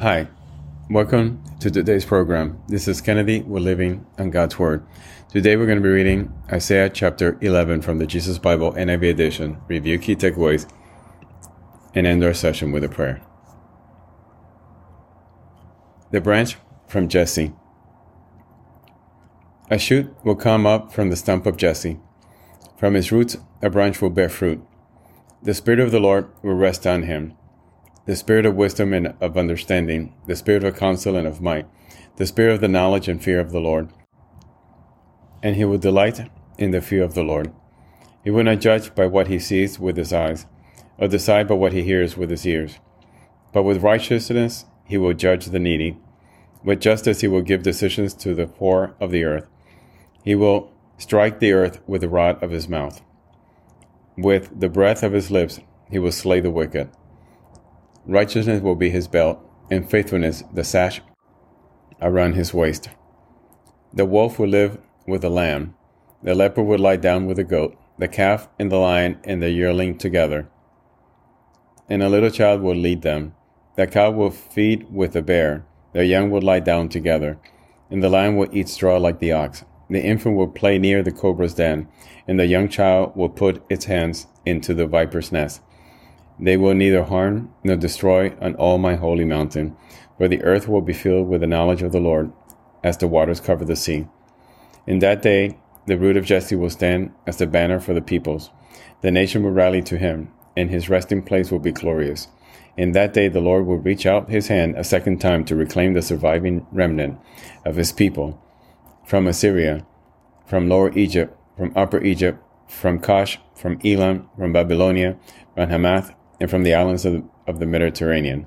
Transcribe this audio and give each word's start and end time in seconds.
Hi, 0.00 0.28
welcome 0.88 1.42
to 1.58 1.72
today's 1.72 2.04
program. 2.04 2.62
This 2.68 2.86
is 2.86 3.00
Kennedy. 3.00 3.40
We're 3.40 3.58
living 3.58 4.06
on 4.16 4.30
God's 4.30 4.56
Word. 4.56 4.86
Today 5.28 5.56
we're 5.56 5.66
going 5.66 5.78
to 5.78 5.82
be 5.82 5.88
reading 5.88 6.32
Isaiah 6.52 6.88
chapter 6.88 7.36
11 7.40 7.82
from 7.82 7.98
the 7.98 8.06
Jesus 8.06 8.38
Bible 8.38 8.74
NIV 8.74 9.10
edition, 9.10 9.60
review 9.66 9.98
key 9.98 10.14
takeaways, 10.14 10.72
and 11.96 12.06
end 12.06 12.22
our 12.22 12.32
session 12.32 12.70
with 12.70 12.84
a 12.84 12.88
prayer. 12.88 13.20
The 16.12 16.20
branch 16.20 16.58
from 16.86 17.08
Jesse. 17.08 17.52
A 19.68 19.80
shoot 19.80 20.14
will 20.24 20.36
come 20.36 20.64
up 20.64 20.92
from 20.92 21.10
the 21.10 21.16
stump 21.16 21.44
of 21.44 21.56
Jesse. 21.56 21.98
From 22.76 22.94
his 22.94 23.10
roots, 23.10 23.36
a 23.62 23.68
branch 23.68 24.00
will 24.00 24.10
bear 24.10 24.28
fruit. 24.28 24.62
The 25.42 25.54
Spirit 25.54 25.80
of 25.80 25.90
the 25.90 25.98
Lord 25.98 26.30
will 26.44 26.54
rest 26.54 26.86
on 26.86 27.02
him 27.02 27.36
the 28.08 28.16
spirit 28.16 28.46
of 28.46 28.54
wisdom 28.54 28.94
and 28.94 29.14
of 29.20 29.36
understanding, 29.36 30.14
the 30.26 30.34
spirit 30.34 30.64
of 30.64 30.74
counsel 30.74 31.14
and 31.14 31.26
of 31.26 31.42
might, 31.42 31.66
the 32.16 32.24
spirit 32.24 32.54
of 32.54 32.60
the 32.62 32.66
knowledge 32.66 33.06
and 33.06 33.22
fear 33.22 33.38
of 33.38 33.52
the 33.52 33.60
Lord. 33.60 33.90
And 35.42 35.56
he 35.56 35.66
will 35.66 35.76
delight 35.76 36.30
in 36.56 36.70
the 36.70 36.80
fear 36.80 37.04
of 37.04 37.12
the 37.12 37.22
Lord. 37.22 37.52
He 38.24 38.30
will 38.30 38.44
not 38.44 38.60
judge 38.60 38.94
by 38.94 39.04
what 39.04 39.26
he 39.26 39.38
sees 39.38 39.78
with 39.78 39.98
his 39.98 40.10
eyes, 40.10 40.46
or 40.96 41.06
decide 41.06 41.48
by 41.48 41.56
what 41.56 41.74
he 41.74 41.82
hears 41.82 42.16
with 42.16 42.30
his 42.30 42.46
ears. 42.46 42.78
But 43.52 43.64
with 43.64 43.82
righteousness 43.82 44.64
he 44.86 44.96
will 44.96 45.12
judge 45.12 45.44
the 45.44 45.58
needy. 45.58 45.98
With 46.64 46.80
justice 46.80 47.20
he 47.20 47.28
will 47.28 47.42
give 47.42 47.62
decisions 47.62 48.14
to 48.14 48.34
the 48.34 48.46
poor 48.46 48.96
of 49.02 49.10
the 49.10 49.24
earth. 49.24 49.46
He 50.24 50.34
will 50.34 50.72
strike 50.96 51.40
the 51.40 51.52
earth 51.52 51.82
with 51.86 52.00
the 52.00 52.08
rod 52.08 52.42
of 52.42 52.52
his 52.52 52.70
mouth. 52.70 53.02
With 54.16 54.58
the 54.58 54.70
breath 54.70 55.02
of 55.02 55.12
his 55.12 55.30
lips 55.30 55.60
he 55.90 55.98
will 55.98 56.10
slay 56.10 56.40
the 56.40 56.50
wicked. 56.50 56.88
Righteousness 58.08 58.62
will 58.62 58.74
be 58.74 58.88
his 58.88 59.06
belt, 59.06 59.38
and 59.70 59.88
faithfulness 59.88 60.42
the 60.52 60.64
sash 60.64 61.02
around 62.00 62.32
his 62.32 62.54
waist. 62.54 62.88
The 63.92 64.06
wolf 64.06 64.38
will 64.38 64.48
live 64.48 64.78
with 65.06 65.20
the 65.20 65.28
lamb, 65.28 65.74
the 66.22 66.34
leopard 66.34 66.64
will 66.64 66.78
lie 66.78 66.96
down 66.96 67.26
with 67.26 67.36
the 67.36 67.44
goat, 67.44 67.76
the 67.98 68.08
calf 68.08 68.48
and 68.58 68.72
the 68.72 68.78
lion 68.78 69.18
and 69.24 69.42
the 69.42 69.50
yearling 69.50 69.98
together. 69.98 70.48
And 71.88 72.02
a 72.02 72.08
little 72.08 72.30
child 72.30 72.62
will 72.62 72.74
lead 72.74 73.02
them. 73.02 73.34
The 73.76 73.86
cow 73.86 74.10
will 74.10 74.30
feed 74.30 74.86
with 74.90 75.12
the 75.12 75.22
bear, 75.22 75.66
their 75.92 76.02
young 76.02 76.30
will 76.30 76.42
lie 76.42 76.60
down 76.60 76.88
together, 76.88 77.38
and 77.90 78.02
the 78.02 78.08
lion 78.08 78.36
will 78.36 78.48
eat 78.52 78.68
straw 78.68 78.96
like 78.96 79.20
the 79.20 79.32
ox. 79.32 79.64
The 79.90 80.02
infant 80.02 80.36
will 80.36 80.48
play 80.48 80.78
near 80.78 81.02
the 81.02 81.12
cobra's 81.12 81.54
den, 81.54 81.88
and 82.26 82.40
the 82.40 82.46
young 82.46 82.68
child 82.68 83.14
will 83.14 83.28
put 83.28 83.62
its 83.68 83.84
hands 83.84 84.26
into 84.44 84.74
the 84.74 84.86
viper's 84.86 85.30
nest. 85.30 85.60
They 86.40 86.56
will 86.56 86.74
neither 86.74 87.04
harm 87.04 87.52
nor 87.64 87.76
destroy 87.76 88.34
on 88.40 88.54
all 88.54 88.78
my 88.78 88.94
holy 88.94 89.24
mountain, 89.24 89.76
for 90.16 90.28
the 90.28 90.42
earth 90.42 90.68
will 90.68 90.80
be 90.80 90.92
filled 90.92 91.28
with 91.28 91.40
the 91.40 91.46
knowledge 91.46 91.82
of 91.82 91.92
the 91.92 92.00
Lord, 92.00 92.32
as 92.84 92.96
the 92.96 93.08
waters 93.08 93.40
cover 93.40 93.64
the 93.64 93.76
sea. 93.76 94.06
In 94.86 95.00
that 95.00 95.22
day, 95.22 95.58
the 95.86 95.98
root 95.98 96.16
of 96.16 96.24
Jesse 96.24 96.54
will 96.54 96.70
stand 96.70 97.12
as 97.26 97.38
the 97.38 97.46
banner 97.46 97.80
for 97.80 97.94
the 97.94 98.02
peoples. 98.02 98.50
The 99.00 99.10
nation 99.10 99.42
will 99.42 99.50
rally 99.50 99.82
to 99.82 99.98
him, 99.98 100.32
and 100.56 100.70
his 100.70 100.88
resting 100.88 101.22
place 101.22 101.50
will 101.50 101.58
be 101.58 101.72
glorious. 101.72 102.28
In 102.76 102.92
that 102.92 103.12
day, 103.12 103.28
the 103.28 103.40
Lord 103.40 103.66
will 103.66 103.78
reach 103.78 104.06
out 104.06 104.30
his 104.30 104.48
hand 104.48 104.76
a 104.76 104.84
second 104.84 105.20
time 105.20 105.44
to 105.46 105.56
reclaim 105.56 105.94
the 105.94 106.02
surviving 106.02 106.66
remnant 106.70 107.18
of 107.64 107.76
his 107.76 107.90
people 107.90 108.40
from 109.04 109.26
Assyria, 109.26 109.84
from 110.46 110.68
Lower 110.68 110.92
Egypt, 110.96 111.36
from 111.56 111.72
Upper 111.74 112.02
Egypt, 112.04 112.42
from 112.68 113.00
Cush, 113.00 113.38
from 113.54 113.80
Elam, 113.84 114.28
from 114.36 114.52
Babylonia, 114.52 115.16
from 115.54 115.70
Hamath, 115.70 116.14
and 116.40 116.50
from 116.50 116.62
the 116.62 116.74
islands 116.74 117.04
of, 117.04 117.24
of 117.46 117.58
the 117.58 117.66
Mediterranean. 117.66 118.46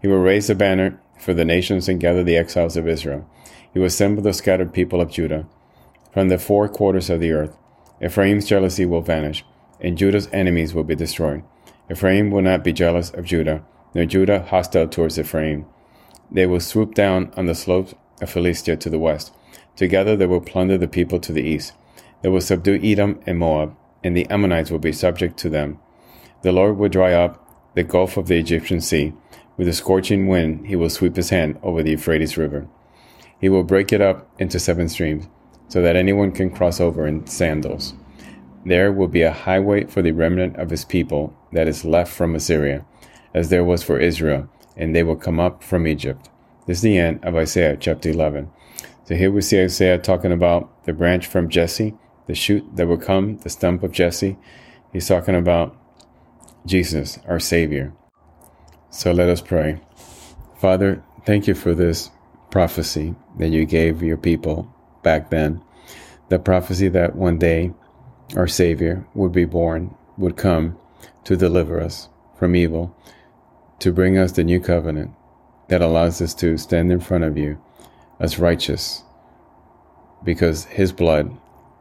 He 0.00 0.08
will 0.08 0.18
raise 0.18 0.48
a 0.50 0.54
banner 0.54 1.00
for 1.18 1.34
the 1.34 1.44
nations 1.44 1.88
and 1.88 2.00
gather 2.00 2.24
the 2.24 2.36
exiles 2.36 2.76
of 2.76 2.88
Israel. 2.88 3.28
He 3.72 3.78
will 3.78 3.86
assemble 3.86 4.22
the 4.22 4.32
scattered 4.32 4.72
people 4.72 5.00
of 5.00 5.10
Judah 5.10 5.46
from 6.12 6.28
the 6.28 6.38
four 6.38 6.68
quarters 6.68 7.10
of 7.10 7.20
the 7.20 7.32
earth. 7.32 7.56
Ephraim's 8.02 8.46
jealousy 8.46 8.86
will 8.86 9.02
vanish, 9.02 9.44
and 9.80 9.98
Judah's 9.98 10.28
enemies 10.32 10.74
will 10.74 10.84
be 10.84 10.94
destroyed. 10.94 11.44
Ephraim 11.90 12.30
will 12.30 12.42
not 12.42 12.64
be 12.64 12.72
jealous 12.72 13.10
of 13.10 13.26
Judah, 13.26 13.62
nor 13.94 14.06
Judah 14.06 14.42
hostile 14.42 14.88
towards 14.88 15.18
Ephraim. 15.18 15.66
They 16.30 16.46
will 16.46 16.60
swoop 16.60 16.94
down 16.94 17.32
on 17.36 17.46
the 17.46 17.54
slopes 17.54 17.94
of 18.20 18.30
Philistia 18.30 18.76
to 18.76 18.90
the 18.90 18.98
west. 18.98 19.32
Together 19.76 20.16
they 20.16 20.26
will 20.26 20.40
plunder 20.40 20.78
the 20.78 20.88
people 20.88 21.20
to 21.20 21.32
the 21.32 21.42
east. 21.42 21.72
They 22.22 22.28
will 22.28 22.40
subdue 22.40 22.80
Edom 22.82 23.20
and 23.26 23.38
Moab, 23.38 23.76
and 24.04 24.16
the 24.16 24.28
Ammonites 24.30 24.70
will 24.70 24.78
be 24.78 24.92
subject 24.92 25.36
to 25.38 25.48
them. 25.48 25.78
The 26.42 26.52
Lord 26.52 26.78
will 26.78 26.88
dry 26.88 27.12
up 27.12 27.46
the 27.74 27.82
gulf 27.82 28.16
of 28.16 28.26
the 28.26 28.38
Egyptian 28.38 28.80
sea. 28.80 29.12
With 29.56 29.68
a 29.68 29.72
scorching 29.72 30.26
wind, 30.26 30.66
he 30.66 30.76
will 30.76 30.88
sweep 30.88 31.16
his 31.16 31.30
hand 31.30 31.58
over 31.62 31.82
the 31.82 31.90
Euphrates 31.90 32.38
River. 32.38 32.66
He 33.40 33.48
will 33.48 33.64
break 33.64 33.92
it 33.92 34.00
up 34.00 34.28
into 34.38 34.58
seven 34.58 34.88
streams, 34.88 35.28
so 35.68 35.82
that 35.82 35.96
anyone 35.96 36.32
can 36.32 36.50
cross 36.50 36.80
over 36.80 37.06
in 37.06 37.26
sandals. 37.26 37.94
There 38.64 38.92
will 38.92 39.08
be 39.08 39.22
a 39.22 39.32
highway 39.32 39.84
for 39.84 40.02
the 40.02 40.12
remnant 40.12 40.56
of 40.56 40.70
his 40.70 40.84
people 40.84 41.34
that 41.52 41.68
is 41.68 41.84
left 41.84 42.12
from 42.12 42.34
Assyria, 42.34 42.84
as 43.34 43.48
there 43.48 43.64
was 43.64 43.82
for 43.82 43.98
Israel, 43.98 44.48
and 44.76 44.94
they 44.94 45.02
will 45.02 45.16
come 45.16 45.40
up 45.40 45.62
from 45.62 45.86
Egypt. 45.86 46.28
This 46.66 46.78
is 46.78 46.82
the 46.82 46.98
end 46.98 47.24
of 47.24 47.36
Isaiah 47.36 47.76
chapter 47.78 48.10
11. 48.10 48.50
So 49.04 49.14
here 49.14 49.30
we 49.30 49.40
see 49.42 49.62
Isaiah 49.62 49.98
talking 49.98 50.32
about 50.32 50.84
the 50.84 50.92
branch 50.92 51.26
from 51.26 51.48
Jesse, 51.48 51.94
the 52.26 52.34
shoot 52.34 52.64
that 52.76 52.86
will 52.86 52.98
come, 52.98 53.38
the 53.38 53.50
stump 53.50 53.82
of 53.82 53.92
Jesse. 53.92 54.36
He's 54.92 55.08
talking 55.08 55.34
about 55.34 55.76
Jesus, 56.66 57.18
our 57.26 57.40
Savior. 57.40 57.92
So 58.90 59.12
let 59.12 59.28
us 59.28 59.40
pray. 59.40 59.80
Father, 60.58 61.02
thank 61.24 61.46
you 61.46 61.54
for 61.54 61.74
this 61.74 62.10
prophecy 62.50 63.14
that 63.38 63.48
you 63.48 63.64
gave 63.64 64.02
your 64.02 64.16
people 64.16 64.72
back 65.02 65.30
then. 65.30 65.62
The 66.28 66.38
prophecy 66.38 66.88
that 66.88 67.16
one 67.16 67.38
day 67.38 67.72
our 68.36 68.46
Savior 68.46 69.06
would 69.14 69.32
be 69.32 69.44
born, 69.44 69.94
would 70.16 70.36
come 70.36 70.76
to 71.24 71.36
deliver 71.36 71.80
us 71.80 72.08
from 72.38 72.54
evil, 72.54 72.96
to 73.78 73.92
bring 73.92 74.18
us 74.18 74.32
the 74.32 74.44
new 74.44 74.60
covenant 74.60 75.12
that 75.68 75.82
allows 75.82 76.20
us 76.20 76.34
to 76.34 76.58
stand 76.58 76.92
in 76.92 77.00
front 77.00 77.24
of 77.24 77.38
you 77.38 77.60
as 78.18 78.38
righteous 78.38 79.04
because 80.24 80.64
His 80.64 80.92
blood 80.92 81.36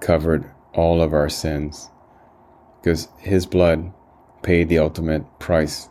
covered 0.00 0.48
all 0.74 1.02
of 1.02 1.12
our 1.12 1.28
sins. 1.28 1.90
Because 2.80 3.08
His 3.18 3.46
blood 3.46 3.92
paid 4.42 4.68
the 4.68 4.78
ultimate 4.78 5.24
price 5.38 5.88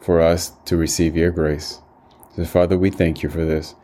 for 0.00 0.20
us 0.20 0.52
to 0.66 0.76
receive 0.76 1.16
your 1.16 1.30
grace. 1.30 1.80
So, 2.34 2.44
Father, 2.44 2.78
we 2.78 2.90
thank 2.90 3.22
you 3.22 3.28
for 3.28 3.44
this. 3.44 3.74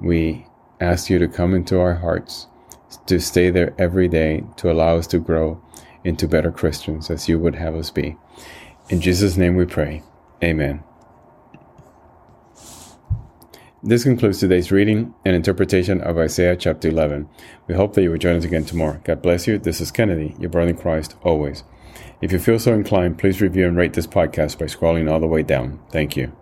We 0.00 0.46
ask 0.80 1.08
you 1.08 1.18
to 1.18 1.28
come 1.28 1.54
into 1.54 1.78
our 1.80 1.94
hearts, 1.94 2.48
to 3.06 3.20
stay 3.20 3.50
there 3.50 3.74
every 3.78 4.08
day, 4.08 4.44
to 4.56 4.70
allow 4.70 4.96
us 4.96 5.06
to 5.08 5.18
grow 5.18 5.62
into 6.04 6.26
better 6.26 6.50
Christians 6.50 7.10
as 7.10 7.28
you 7.28 7.38
would 7.38 7.54
have 7.54 7.74
us 7.74 7.90
be. 7.90 8.16
In 8.88 9.00
Jesus' 9.00 9.36
name 9.36 9.56
we 9.56 9.64
pray. 9.64 10.02
Amen. 10.42 10.82
This 13.84 14.04
concludes 14.04 14.38
today's 14.38 14.70
reading 14.70 15.14
and 15.24 15.34
interpretation 15.34 16.00
of 16.02 16.16
Isaiah 16.16 16.56
chapter 16.56 16.88
11. 16.88 17.28
We 17.66 17.74
hope 17.74 17.94
that 17.94 18.02
you 18.02 18.10
will 18.10 18.18
join 18.18 18.36
us 18.36 18.44
again 18.44 18.64
tomorrow. 18.64 19.00
God 19.02 19.22
bless 19.22 19.46
you. 19.46 19.58
This 19.58 19.80
is 19.80 19.90
Kennedy, 19.90 20.36
your 20.38 20.50
brother 20.50 20.70
in 20.70 20.76
Christ, 20.76 21.16
always. 21.22 21.64
If 22.20 22.32
you 22.32 22.38
feel 22.38 22.58
so 22.58 22.74
inclined, 22.74 23.18
please 23.18 23.40
review 23.40 23.66
and 23.66 23.76
rate 23.76 23.92
this 23.94 24.06
podcast 24.06 24.58
by 24.58 24.66
scrolling 24.66 25.10
all 25.10 25.20
the 25.20 25.26
way 25.26 25.42
down. 25.42 25.80
Thank 25.90 26.16
you. 26.16 26.32